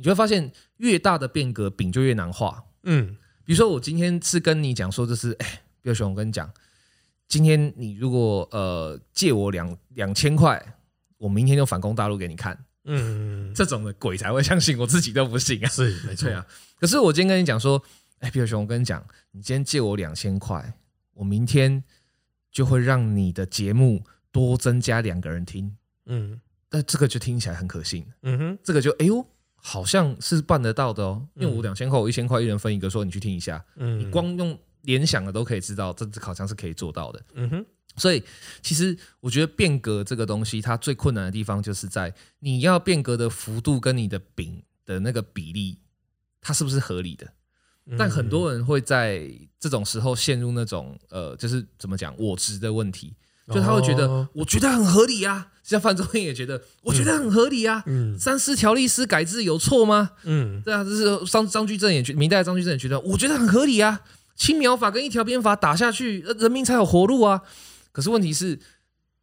[0.00, 2.64] 你就会发现越大的变革饼就越难画。
[2.84, 3.18] 嗯。
[3.44, 6.50] 比如说，我今天是跟你讲说，就是哎，比如说我跟你讲，
[7.28, 10.74] 今天你如果呃借我两两千块，
[11.18, 15.68] 我明天就反攻大陆给你看，嗯，这种的鬼才会相信，我自己都不信啊。
[15.68, 16.46] 是没错，啊，
[16.78, 17.82] 可是我今天跟你讲说，
[18.20, 20.72] 哎，比如熊，我跟你讲，你今天借我两千块，
[21.12, 21.84] 我明天
[22.50, 26.40] 就会让你的节目多增加两个人听，嗯。
[26.70, 29.26] 那这个就听起来很可信，嗯哼，这个就哎呦，
[29.62, 37.22] 好像是办得到的哦，因为我嗯两千块，我一千块，一人分一个，说你去听一下，嗯，你光用联想的都可以知道，这这好像是可以做到的。
[37.34, 38.22] 嗯哼，所以，
[38.62, 45.78] 其实我觉得变革这个东西，它最困难的地方就是在你要变革的幅度跟你的饼的那个比例，
[46.40, 47.26] 它是不是合理的？
[47.86, 47.96] 嗯。
[47.98, 53.14] 但很多人会在这种时候陷入那种呃，就是怎么讲我值的问题，
[53.52, 60.10] 就他会觉得、哦我觉得很合理啊，像范仲淹也觉得我觉得很合理啊，嗯三司条例司改制有错吗？
[60.24, 64.00] 嗯对啊，这是张张居正也觉，明代的张居正也觉得，我觉得很合理啊。
[64.36, 67.42] 青苗法跟一条鞭法打下去，呃人民才有活路啊。
[67.92, 68.58] 可是问题是，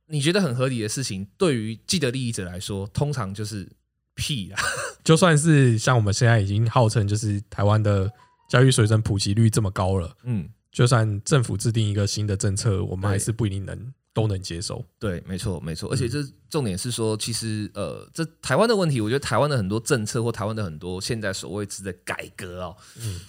[0.09, 3.67] 你觉得很合理的事情，对于既得利益者来说，通常就是
[4.13, 4.61] 屁啊。
[5.03, 8.11] 就算是像我们现在已经号称就是台湾的
[8.49, 14.83] 教育水准普及率这么高了，嗯，就算政府制定一个新的政策，我们还是不一定能都能接受。
[14.97, 15.91] 对，没错，没错。
[15.91, 16.17] 而且这
[16.49, 23.19] 重点是说，其实呃，这台湾的问题，我觉得台湾的很多政策或台湾的很多现在所谓之的改革哦，嗯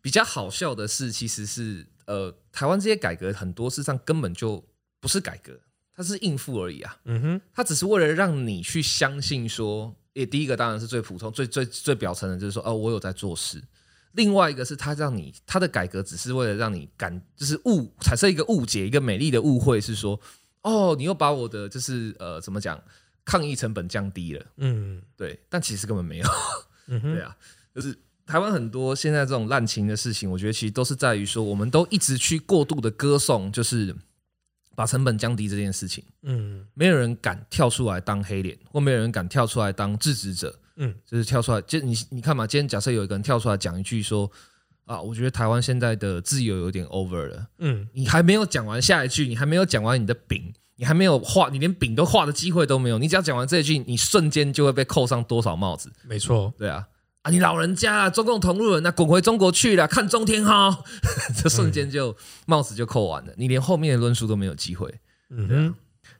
[0.00, 4.64] 比较好笑的是，其实是呃，台湾这些改革很多事实上根本就
[5.00, 5.58] 不是改革，
[5.92, 6.96] 它是应付而已啊。
[7.06, 13.60] 嗯哼，它只是为了让你去相信说，也第一个当然是最普通、最最最表层的，就是说，哦，我有在做事。
[14.16, 20.18] 另外一个是它让你，它的改革只是为了让你感，就是误产生一个误解，一个美丽的误会，是说，
[20.62, 22.82] 哦，你又把我的就是呃，怎么讲，
[23.24, 25.00] 抗议成本降低了，嗯。
[25.16, 26.26] 对，但其实根本没有，
[26.88, 27.36] 嗯， 对啊，
[27.74, 33.94] 就是台湾很多现在这种滥情的事情，我觉得其实都是在于说，我们都一直去过度的歌颂，就是
[34.74, 36.02] 把成本降低这件事情。
[36.22, 36.66] 嗯。
[36.72, 44.30] 没有人敢跳出来当黑脸，或没有人敢跳出来当制止者，嗯就是跳出来，就你你看嘛，今天假设有一个人跳出来讲一句说
[44.84, 47.46] 啊，我觉得台湾现在的自由有点 over 了。
[47.58, 52.98] 嗯，你还没有讲完下一句，你还没有讲完你的饼，你还没有画，你连饼都画的机会都没有。
[52.98, 55.92] 你只要讲完这一句，你瞬间就会被扣上多少帽子？
[56.04, 56.86] 没错，对啊，
[57.22, 60.84] 啊，你老人家啊，中共同路人，那滚回中国去了，看中天哈，
[61.42, 62.16] 这瞬间就
[62.46, 64.94] 帽子就扣完了，你连后面的论述都没有机会。
[65.30, 65.74] 嗯啊哼，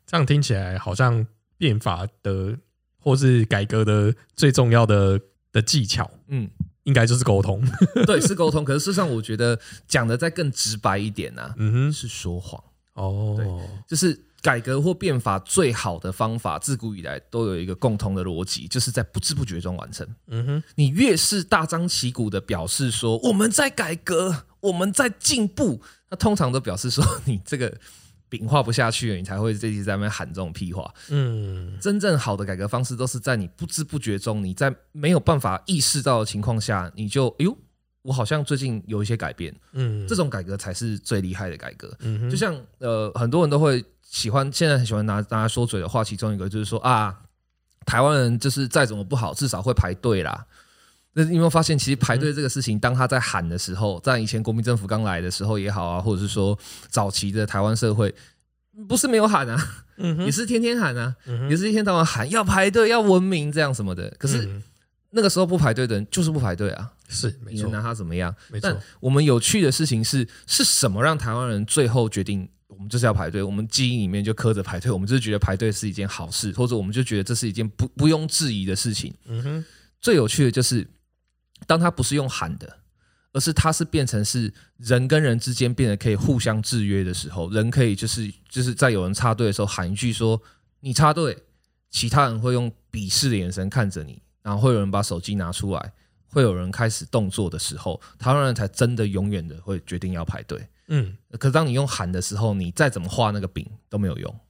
[0.05, 1.25] 这样听起来好像
[1.57, 2.59] 变法的
[3.07, 5.21] 或是改革的最重要的
[5.53, 6.51] 的技巧，嗯，
[6.83, 7.65] 应该就是沟通。
[8.05, 8.65] 对， 是沟通。
[8.65, 12.61] 可是事实上，我觉得讲的再更直白一点呢、嗯哼，是说谎。
[12.95, 13.47] 哦，对
[13.87, 20.05] 就是改革或变法最好的方法，自古以来都有一个共同的逻辑，就是在不知不觉中完成。
[20.27, 25.81] 嗯哼，你越是大张旗鼓的表示说我们在改革，我们在进步，
[26.11, 27.73] 那通常都表示说你这个
[28.29, 30.93] 饼画不下去了，你才会这一直在那边喊这种屁话。
[31.11, 37.57] 嗯真正好的改革方式都是在你不知不觉中，你在没有办法意识到的情况下，你就哎呦，
[38.03, 41.93] 我好像最近有一些改变，嗯，这种改革才是最厉害的改革。
[42.01, 47.17] 嗯就像呃，很多人都会喜欢，现在很喜欢拿拿来说嘴的话，其中一个就是说啊，
[47.85, 50.47] 台湾人就是再怎么不好，至少会排队啦。
[51.19, 56.57] 那你有没有发现，其实排队这个事情，当他在喊的时候，在以前国民政府刚来的时候也好啊，或者是说
[56.91, 58.15] 早期的台湾社会，
[58.87, 59.85] 不是没有喊啊，
[60.27, 64.15] 也是天天喊啊，嗯也是一天到晚喊要排队、要文明这样什么的。
[64.19, 64.63] 可是嗯
[65.13, 68.35] 那个时候不排队的人就是不排队啊，是没错你，拿他怎么样？
[68.51, 73.43] 没错但，我们有趣的事情是，是什么让台湾人最后决定我们就是要排队？
[73.43, 79.15] 我们基因里面就刻着排队，我们就是觉得排队是一件好事，或者我们就觉得这是一件不不用置疑的事情。
[79.25, 79.65] 嗯哼，
[80.03, 80.87] 最有趣的就是，
[81.67, 82.79] 当他不是用喊的，
[83.33, 90.41] 而是他是变成是人跟人之间变得可以互相制约的时候，人可以就是就是在有人插队的时候喊一句说
[90.81, 91.37] 你插队，
[91.91, 95.93] 其他人会用鄙视的眼神看着你，然后会有人把手机拿出来，
[96.29, 100.67] 会有人开始动作的时候，台湾人才真的永远的会决定要排队。
[100.89, 101.17] 嗯。
[101.39, 104.41] 可是当你用喊的时候，你再怎么画那个饼都没有用。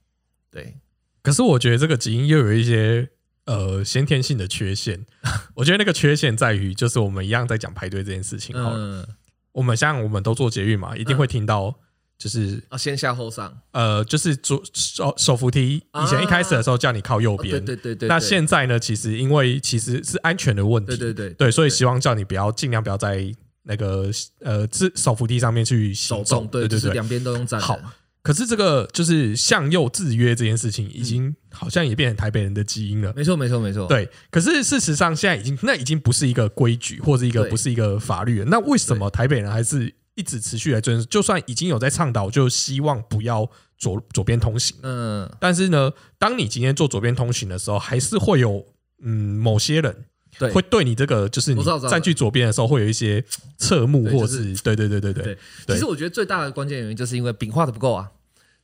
[0.49, 0.77] 对，
[1.21, 3.09] 可是我觉得这个基因又有一些
[3.47, 5.03] 呃先天性的缺陷。
[5.55, 8.77] 我觉得那个缺陷在于，就是我们一样在讲排队这件事情好了。
[8.77, 9.07] 嗯。
[9.53, 11.73] 我们像我们都做捷运嘛，一定会听到
[12.15, 23.33] 就是、啊，先下后上，呃，就是左手手扶梯，以前一开始的时候叫你靠右哦边、对对对对，那现在呢，其实因为其实是安全的问题，对对对对所以希望叫你不要尽量不要在
[23.63, 26.93] 那个呃自手扶梯上面去行走，手动，对，对对。
[26.93, 27.59] 两边都用站。
[27.59, 27.79] 好
[28.27, 33.13] 可是这个就是向右制约这件事情，已经好像也变成台北人的基因了。
[33.15, 38.45] 没错没错没错，对，可是事实上现在已经那已经不是一个规矩，或者一个不是一个法律了。
[38.47, 41.05] 那为什么台北人还是一直持续来遵守？
[41.05, 48.65] 就算已经有在倡导，就希望不要左左边通行，嗯，但是呢，当你今天做左边通行的时候，还是会有
[49.01, 50.03] 嗯某些人
[50.37, 53.23] 对，会对你这个就是你占据左边的时候，会有一些
[53.57, 58.11] 侧目，或是对对对对对对其实我觉得最大的关键原因就是因为饼画的不够啊。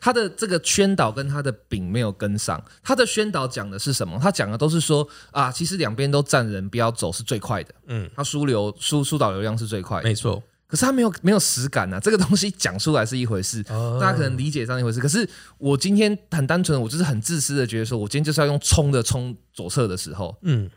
[0.04, 4.20] 他的这个宣导跟他的饼没有跟上，他的宣导讲的是什么？
[4.22, 10.04] 他讲的都是说啊，其实两边都站人，不要走是最快的，嗯，他输流输输导流量是最快的。
[10.04, 15.00] 没错，可是他没有没有实感啊，这个东西讲出来是一回事，哦大家可能理解上一回事。
[15.00, 15.26] 可是
[15.58, 20.70] 我今天很单纯，我就是很自私的觉得说，我今天就是要用冲的冲左侧的时候，嗯，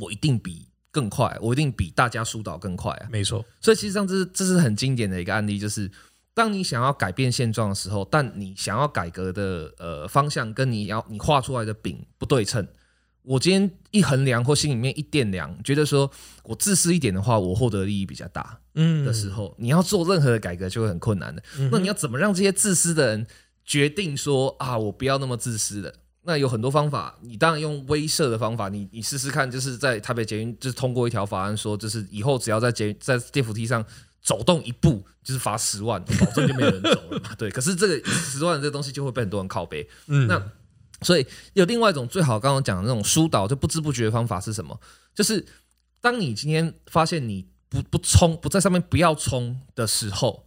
[0.00, 3.06] 我一定比更快，我一定比大家疏导更快啊。
[3.12, 5.88] 没错，所以其实上这是这是很经典的一个案例，就是
[6.34, 12.66] 当你想要改变现状的时候，但你想要改革的呃方向跟你要你画出来的饼不对称。
[13.24, 16.10] 我今天一衡量或心里面一掂量，觉得说
[16.42, 21.40] 我自私一点的话，我获得利益比较大嗯的时候，你要做任何的改革就会很困难的。
[21.70, 23.26] 那你要怎么让这些自私的人
[23.64, 25.94] 决定说啊，我不要那么自私的？
[26.24, 33.84] 那有很多方法，你当然用威慑的方法，你你试试看，就是在台北捷运就是通过一条法案说，就是以后只要在捷在电扶梯上
[34.22, 37.34] 走动一步，就是罚十万，保证就没有人走了嘛。
[37.36, 39.88] 对，可是这个十万这个东西就会被很多人靠背。
[40.06, 40.52] 嗯那
[41.02, 44.80] 所以有另外一种最好刚刚讲的那种疏导就不知不觉的方法是什么？
[45.12, 45.44] 就是
[46.00, 50.46] 当你今天发现你不不冲不在上面不要冲的时候，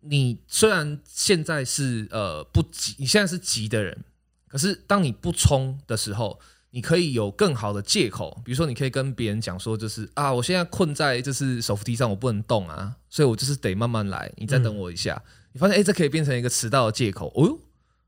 [0.00, 4.02] 你虽然现在是呃不急，你现在是急的人，
[4.48, 6.40] 可是当你不冲的时候，
[6.74, 15.22] 你可以有更好的借口，比如说你可以跟别人讲说，就是啊，我现在困在就是手扶梯上，我不能动啊，所以我就是得慢慢来，你再等我一下。
[15.52, 17.58] 你发现哎、诶这可以变成一个迟到的借口，哦哟，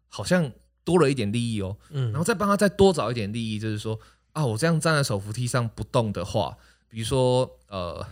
[0.09, 0.51] 好像
[0.83, 1.77] 多了一点利益哦。
[1.91, 4.01] 嗯然后再帮他再多找一点利益，就是说
[4.33, 6.57] 啊，我这样站在手扶梯上不动的话，
[6.89, 8.03] 比如说呃，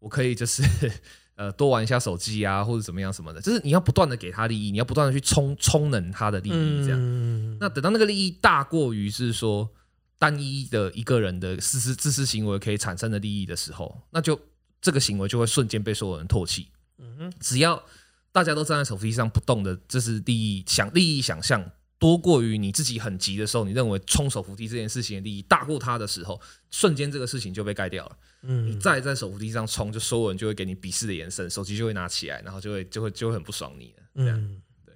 [0.00, 0.60] 我可以就是
[1.36, 6.98] 呃多玩一下手机啊，或者怎么样什么的，就是你要不断的给他利益，你要不断的去充充能他的利益，这样。
[6.98, 9.70] 样那等到那个利益大过于是说
[10.20, 14.38] 单一的一个人的自私自私行为可以产生的利益的时候，那就
[14.82, 16.68] 这个行为就会瞬间被所有人唾弃。
[16.98, 17.82] 嗯哼，只要
[18.30, 26.38] 大家都站在手扶梯上不动的，这是利益想利益想象多过于你自己很急的时候，你认为冲手扶梯这件事情的利益大过他的时候，
[26.70, 28.18] 瞬间这个事情就被盖掉了。
[28.42, 34.02] 嗯，你再在手扶梯上冲，就所有人就会给你鄙视的眼神，手机就会拿起来，然后就会就会就会很不爽你了。
[34.14, 34.94] 这样，对，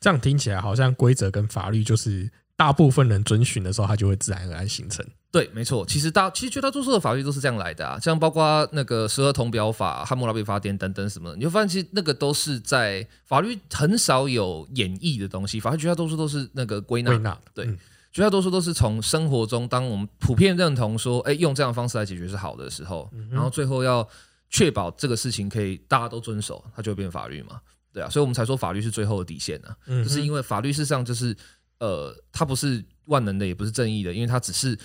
[0.00, 2.30] 这样听起来好像规则跟法律就是
[2.60, 5.02] 大部分人遵循的时候，它就会自然而然形成。
[5.30, 17.12] 对，没错，其实大其实绝大多数的法律都是这样来的啊，像包括那个十二铜表法、汉谟拉比法典等等什么，你会发现其实那个都是在法律很少有演绎的东西，法律绝大多数都是那个归纳。
[17.12, 17.64] 归纳对，
[18.12, 24.06] 绝大多数都是从生活中，当我们普遍认同说，哎，用这样的方式来解决是好的时候，然后最后要
[24.50, 27.58] 确保这个事情可以大家都遵守，它就会变法律嘛。
[27.92, 31.36] 对啊，所以我们才说法律是最后的底线呢，就是因为法律事实上就是
[31.80, 34.78] 呃，它不是万能的，也不是正义的，因为它只是。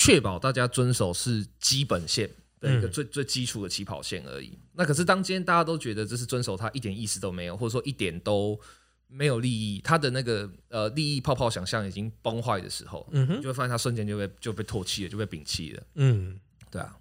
[0.00, 2.30] 确保大家遵守是基本线
[2.60, 4.56] 的一个最最基础的起跑线而已。
[4.74, 8.56] 那可是当今天大家都觉得这是遵守，它一点意思都没有，或者说一点都
[9.08, 15.82] 没有利益，它的那个呃利益泡泡想象已经崩坏的时候，嗯哼，就会发现它瞬间就被就被唾弃了，就被摒弃了。
[15.96, 16.38] 嗯，
[16.70, 16.96] 对啊。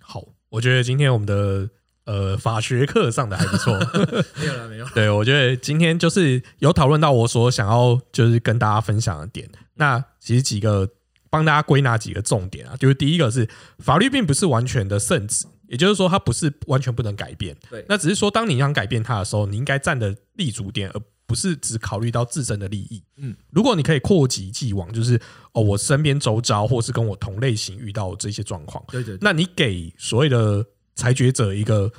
[0.00, 1.70] 好，我觉得今天我们的
[2.04, 3.72] 呃法学课上的还不错。
[4.38, 4.86] 没有了，没有。
[4.94, 9.48] 对，我觉得今天就是有讨论到我所想要就是跟大家分享的点。
[9.74, 10.88] 那其实几个。
[11.32, 13.48] 帮大家归纳几个重点啊，就是第一个是
[13.78, 17.56] 法律并不是完全的圣旨，也就是说它不是完全不能改变。
[17.70, 23.02] 对，那只是说当你想改变它的时候，你应该站的立足点，而不是只考虑到自身的利益。
[23.16, 25.18] 嗯，如果你可以扩及既往，就是
[25.54, 30.62] 哦，我身边周遭或是跟我同类型遇到这些状况，对对，那你给所谓的
[30.94, 31.92] 裁决者一个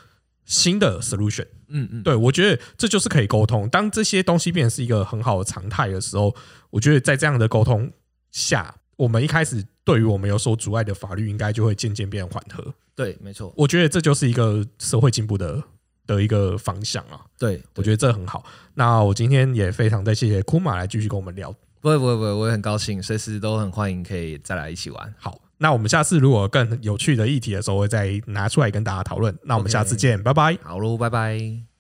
[0.46, 1.48] 新的 solution。
[1.68, 3.68] 嗯嗯，对我觉得这就是可以沟通。
[3.70, 6.36] 当这些东西变成是一个很好的常态的时候，
[6.70, 7.91] 我觉得在这样的沟通
[8.32, 8.76] 下。
[8.96, 12.74] 我们一开始对于我们有所阻碍的法律，应该就会渐渐变缓和。
[12.96, 13.52] 对，没错。
[13.58, 15.62] 我觉得这就是一个社会进步的
[16.06, 17.20] 的一个方向啊。
[17.39, 18.46] 对，我觉得这很好。
[18.76, 21.52] 那我今天也非常的谢谢库马来继续跟我们聊。
[21.82, 25.14] 不会，不会，不会，我也很高兴，随时都很欢迎可以再来一起玩。
[25.18, 29.38] 好，那我们下次如果更有趣的议题的时候，会再拿出来跟大家讨论。
[29.43, 30.58] 那我们下次见，拜拜。
[30.64, 31.72] 好喽，拜拜。